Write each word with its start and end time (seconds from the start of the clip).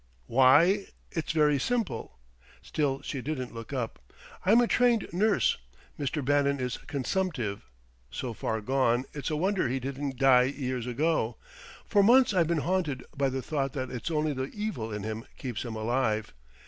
"Why 0.25 0.87
it's 1.11 1.31
very 1.31 1.59
simple." 1.59 2.17
Still 2.63 3.03
she 3.03 3.21
didn't 3.21 3.53
look 3.53 3.71
up. 3.71 3.99
"I'm 4.43 4.59
a 4.59 4.65
trained 4.65 5.05
nurse. 5.13 5.59
Mr. 5.99 6.25
Bannon 6.25 6.59
is 6.59 6.77
consumptive 6.79 7.69
so 8.09 8.33
far 8.33 8.61
gone, 8.61 9.05
it's 9.13 9.29
a 9.29 9.35
wonder 9.35 9.69
he 9.69 9.79
didn't 9.79 10.17
die 10.17 10.45
years 10.45 10.87
ago: 10.87 11.37
for 11.85 12.01
months 12.01 12.33
I've 12.33 12.47
been 12.47 12.61
haunted 12.65 13.03
by 13.15 13.29
the 13.29 13.43
thought 13.43 13.73
that 13.73 13.91
it's 13.91 14.09
only 14.09 14.33
the 14.33 14.49
evil 14.55 14.91
in 14.91 15.03
him 15.03 15.27
keeps 15.37 15.63
him 15.63 15.75
alive. 15.75 16.33